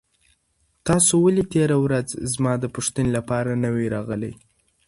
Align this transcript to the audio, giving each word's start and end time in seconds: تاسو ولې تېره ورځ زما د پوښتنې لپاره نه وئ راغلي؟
تاسو 0.87 1.13
ولې 1.25 1.43
تېره 1.53 1.77
ورځ 1.85 2.07
زما 2.33 2.53
د 2.59 2.65
پوښتنې 2.75 3.11
لپاره 3.17 3.51
نه 3.63 3.69
وئ 3.75 3.87
راغلي؟ 3.95 4.33